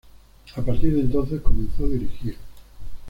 [0.55, 2.35] A partir de entonces comenzó a dirigir.